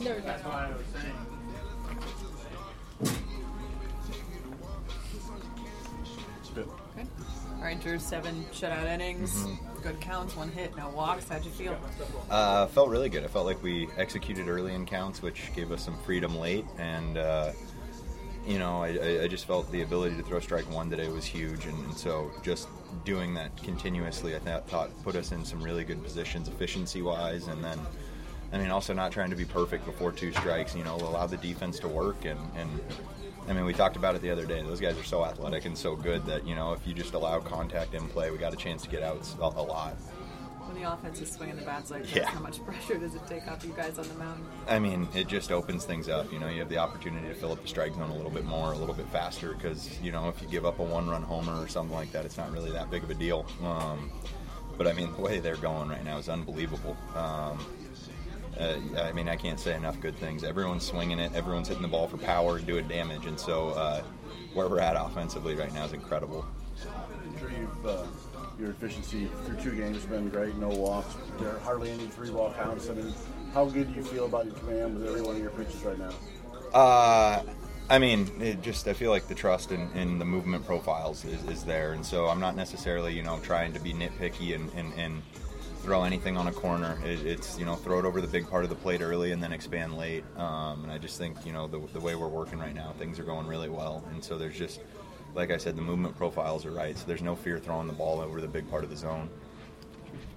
No, 0.00 0.20
That's 0.20 0.44
why 0.44 0.66
I 0.66 0.76
was 0.76 0.86
saying. 0.92 1.14
Good. 6.54 6.68
All 7.56 7.62
right, 7.62 7.80
Drew, 7.80 7.98
seven 7.98 8.44
shutout 8.52 8.84
innings, 8.84 9.46
good 9.82 10.00
counts, 10.00 10.36
one 10.36 10.50
hit, 10.50 10.76
no 10.76 10.88
walks. 10.90 11.28
How'd 11.28 11.44
you 11.44 11.50
feel? 11.50 11.76
Uh, 12.30 12.66
felt 12.66 12.90
really 12.90 13.08
good. 13.08 13.24
I 13.24 13.26
felt 13.26 13.46
like 13.46 13.62
we 13.62 13.88
executed 13.96 14.48
early 14.48 14.74
in 14.74 14.86
counts, 14.86 15.22
which 15.22 15.50
gave 15.56 15.72
us 15.72 15.82
some 15.84 15.96
freedom 16.04 16.38
late, 16.38 16.64
and 16.78 17.16
uh, 17.18 17.52
you 18.46 18.58
know, 18.58 18.82
I, 18.82 18.88
I- 18.88 19.22
I 19.24 19.28
just 19.28 19.46
felt 19.46 19.70
the 19.72 19.82
ability 19.82 20.16
to 20.16 20.22
throw 20.22 20.38
strike 20.40 20.70
one 20.70 20.90
today 20.90 21.08
was 21.08 21.24
huge, 21.24 21.64
and, 21.66 21.78
and 21.86 21.96
so 21.96 22.30
just 22.42 22.68
doing 23.04 23.34
that 23.34 23.56
continuously, 23.62 24.36
I 24.36 24.38
th- 24.40 24.64
thought 24.64 24.90
put 25.02 25.16
us 25.16 25.32
in 25.32 25.44
some 25.44 25.62
really 25.62 25.84
good 25.84 26.02
positions, 26.04 26.48
efficiency 26.48 27.02
wise, 27.02 27.48
and 27.48 27.64
then. 27.64 27.78
I 28.54 28.58
mean, 28.58 28.70
also 28.70 28.92
not 28.94 29.10
trying 29.10 29.30
to 29.30 29.36
be 29.36 29.44
perfect 29.44 29.84
before 29.84 30.12
two 30.12 30.32
strikes. 30.32 30.76
You 30.76 30.84
know, 30.84 30.94
allow 30.94 31.26
the 31.26 31.36
defense 31.36 31.80
to 31.80 31.88
work, 31.88 32.24
and, 32.24 32.38
and 32.56 32.70
I 33.48 33.52
mean, 33.52 33.64
we 33.64 33.72
talked 33.74 33.96
about 33.96 34.14
it 34.14 34.22
the 34.22 34.30
other 34.30 34.46
day. 34.46 34.62
Those 34.62 34.80
guys 34.80 34.96
are 34.96 35.02
so 35.04 35.24
athletic 35.24 35.64
and 35.64 35.76
so 35.76 35.96
good 35.96 36.24
that 36.26 36.46
you 36.46 36.54
know, 36.54 36.72
if 36.72 36.86
you 36.86 36.94
just 36.94 37.14
allow 37.14 37.40
contact 37.40 37.94
in 37.94 38.06
play, 38.08 38.30
we 38.30 38.38
got 38.38 38.52
a 38.52 38.56
chance 38.56 38.82
to 38.84 38.88
get 38.88 39.02
outs 39.02 39.34
a, 39.40 39.42
a 39.44 39.62
lot. 39.62 39.94
When 40.66 40.80
the 40.80 40.90
offense 40.90 41.20
is 41.20 41.30
swinging 41.32 41.56
the 41.56 41.62
bats 41.62 41.90
like 41.90 42.02
this, 42.04 42.14
Yeah. 42.14 42.26
how 42.28 42.38
much 42.40 42.64
pressure 42.64 42.96
does 42.96 43.14
it 43.16 43.26
take 43.28 43.46
off 43.48 43.64
you 43.64 43.72
guys 43.76 43.98
on 43.98 44.08
the 44.08 44.14
mound? 44.14 44.44
I 44.68 44.78
mean, 44.78 45.08
it 45.14 45.26
just 45.26 45.50
opens 45.50 45.84
things 45.84 46.08
up. 46.08 46.32
You 46.32 46.38
know, 46.38 46.48
you 46.48 46.60
have 46.60 46.68
the 46.70 46.78
opportunity 46.78 47.26
to 47.28 47.34
fill 47.34 47.50
up 47.52 47.60
the 47.60 47.68
strike 47.68 47.92
zone 47.94 48.08
a 48.08 48.14
little 48.16 48.30
bit 48.30 48.44
more, 48.44 48.72
a 48.72 48.76
little 48.78 48.94
bit 48.94 49.08
faster, 49.08 49.52
because 49.54 50.00
you 50.00 50.12
know, 50.12 50.28
if 50.28 50.40
you 50.40 50.46
give 50.48 50.64
up 50.64 50.78
a 50.78 50.82
one-run 50.84 51.22
homer 51.22 51.60
or 51.60 51.66
something 51.66 51.94
like 51.94 52.12
that, 52.12 52.24
it's 52.24 52.36
not 52.38 52.52
really 52.52 52.70
that 52.70 52.88
big 52.90 53.02
of 53.02 53.10
a 53.10 53.14
deal. 53.14 53.44
Um, 53.64 54.10
but 54.78 54.86
I 54.86 54.92
mean, 54.92 55.12
the 55.12 55.20
way 55.22 55.38
they're 55.40 55.56
going 55.56 55.88
right 55.88 56.04
now 56.04 56.18
is 56.18 56.28
unbelievable. 56.28 56.96
Um, 57.16 57.58
uh, 58.58 59.02
I 59.02 59.12
mean, 59.12 59.28
I 59.28 59.36
can't 59.36 59.58
say 59.58 59.74
enough 59.74 60.00
good 60.00 60.16
things. 60.16 60.44
Everyone's 60.44 60.84
swinging 60.84 61.18
it. 61.18 61.34
Everyone's 61.34 61.68
hitting 61.68 61.82
the 61.82 61.88
ball 61.88 62.06
for 62.06 62.18
power 62.18 62.56
and 62.56 62.66
doing 62.66 62.88
damage, 62.88 63.26
and 63.26 63.38
so 63.38 63.70
uh, 63.70 64.02
where 64.52 64.68
we're 64.68 64.80
at 64.80 64.96
offensively 64.96 65.54
right 65.54 65.72
now 65.74 65.84
is 65.84 65.92
incredible. 65.92 66.44
I'm 66.86 67.38
sure 67.38 67.50
you've, 67.50 67.86
uh, 67.86 68.04
your 68.58 68.70
efficiency 68.70 69.28
through 69.44 69.56
two 69.56 69.76
games 69.76 69.96
has 69.96 70.06
been 70.06 70.28
great. 70.28 70.54
No 70.56 70.68
walks. 70.68 71.14
There 71.38 71.54
are 71.54 71.58
hardly 71.60 71.90
any 71.90 72.06
three 72.06 72.30
ball 72.30 72.52
counts. 72.52 72.88
I 72.88 72.94
mean, 72.94 73.12
how 73.52 73.66
good 73.66 73.92
do 73.92 73.94
you 73.98 74.04
feel 74.04 74.26
about 74.26 74.46
your 74.46 74.54
command 74.54 74.96
with 74.96 75.08
every 75.08 75.22
one 75.22 75.36
of 75.36 75.42
your 75.42 75.50
pitches 75.50 75.82
right 75.82 75.98
now? 75.98 76.12
Uh, 76.72 77.42
I 77.90 77.98
mean, 77.98 78.30
it 78.40 78.62
just 78.62 78.88
I 78.88 78.94
feel 78.94 79.10
like 79.10 79.28
the 79.28 79.34
trust 79.34 79.70
in, 79.70 79.90
in 79.92 80.18
the 80.18 80.24
movement 80.24 80.64
profiles 80.64 81.24
is, 81.24 81.44
is 81.44 81.64
there, 81.64 81.92
and 81.92 82.04
so 82.04 82.26
I'm 82.26 82.40
not 82.40 82.56
necessarily 82.56 83.14
you 83.14 83.22
know 83.22 83.38
trying 83.40 83.72
to 83.74 83.80
be 83.80 83.92
nitpicky 83.92 84.54
and, 84.54 84.70
and, 84.74 84.92
and 84.94 85.22
throw 85.84 86.02
anything 86.02 86.38
on 86.38 86.46
a 86.46 86.52
corner. 86.52 86.98
It, 87.04 87.24
it's 87.26 87.58
you 87.58 87.66
know 87.66 87.74
throw 87.74 87.98
it 87.98 88.06
over 88.06 88.20
the 88.20 88.26
big 88.26 88.48
part 88.48 88.64
of 88.64 88.70
the 88.70 88.76
plate 88.76 89.02
early 89.02 89.32
and 89.32 89.42
then 89.42 89.52
expand 89.52 89.96
late. 89.96 90.24
Um, 90.36 90.84
and 90.84 90.90
I 90.90 90.98
just 90.98 91.18
think 91.18 91.44
you 91.44 91.52
know 91.52 91.68
the, 91.68 91.78
the 91.92 92.00
way 92.00 92.14
we're 92.14 92.28
working 92.28 92.58
right 92.58 92.74
now, 92.74 92.94
things 92.98 93.18
are 93.18 93.24
going 93.24 93.46
really 93.46 93.68
well, 93.68 94.02
and 94.10 94.24
so 94.24 94.38
there's 94.38 94.56
just 94.56 94.80
like 95.34 95.50
I 95.50 95.58
said, 95.58 95.76
the 95.76 95.82
movement 95.82 96.16
profiles 96.16 96.64
are 96.64 96.70
right, 96.70 96.96
so 96.96 97.04
there's 97.06 97.22
no 97.22 97.36
fear 97.36 97.58
throwing 97.58 97.86
the 97.86 97.92
ball 97.92 98.20
over 98.20 98.40
the 98.40 98.48
big 98.48 98.68
part 98.70 98.84
of 98.84 98.90
the 98.90 98.96
zone. 98.96 99.28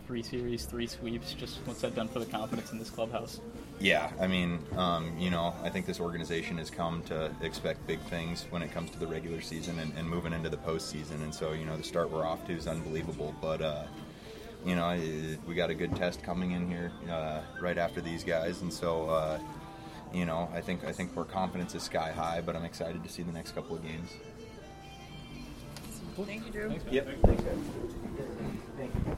Three 0.06 0.24
series, 0.24 0.66
three 0.66 0.88
sweeps. 0.88 1.34
Just 1.34 1.60
what's 1.66 1.82
that 1.82 1.96
done 1.96 2.08
for 2.08 2.20
the 2.20 2.26
confidence 2.26 2.72
in 2.72 2.80
this 2.80 2.90
clubhouse? 2.90 3.40
Yeah, 3.80 4.10
I 4.20 4.28
mean, 4.28 4.60
um, 4.76 5.16
you 5.20 5.30
know, 5.30 5.54
I 5.64 5.70
think 5.70 5.86
this 5.86 6.00
organization 6.00 6.58
has 6.58 6.70
come 6.70 7.04
to 7.04 7.32
expect 7.42 7.86
big 7.88 8.00
things 8.02 8.48
when 8.50 8.62
it 8.62 8.72
comes 8.72 8.90
to 8.92 9.00
the 9.00 9.08
regular 9.08 9.42
season 9.42 9.78
and, 9.80 9.94
and 9.98 10.10
moving 10.10 10.34
into 10.34 10.50
the 10.50 10.58
postseason. 10.58 11.22
And 11.24 11.34
so, 11.34 11.52
you 11.52 11.66
know, 11.66 11.78
the 11.78 11.84
start 11.84 12.10
we're 12.10 12.26
off 12.26 12.46
to 12.48 12.54
is 12.54 12.68
unbelievable. 12.68 13.36
But, 13.42 13.62
uh, 13.62 13.84
you 14.66 14.76
know, 14.76 14.86
I- 14.86 15.38
we 15.48 15.56
got 15.56 15.70
a 15.70 15.76
good 15.76 15.96
test 15.96 16.24
coming 16.24 16.52
in 16.52 16.68
here 16.68 16.92
uh, 17.10 17.42
right 17.62 17.78
after 17.78 18.02
these 18.02 18.24
guys, 18.24 18.62
and 18.62 18.72
so, 18.72 19.10
uh, 19.10 19.40
you 20.14 20.26
know, 20.26 20.50
I 20.54 20.62
think 20.62 20.84
I 20.86 20.92
think 20.92 21.16
our 21.18 21.26
confidence 21.26 21.76
is 21.76 21.84
sky 21.84 22.12
high. 22.12 22.42
But 22.42 22.56
I'm 22.56 22.66
excited 22.66 23.04
to 23.04 23.10
see 23.10 23.24
the 23.24 23.32
next 23.32 23.54
couple 23.54 23.76
of 23.76 23.84
games. 23.84 24.10
Thank 26.26 26.46
you, 26.48 26.52
Drew. 26.52 26.76
Yep. 26.90 27.08
Thank 28.78 28.94
you. 28.96 29.18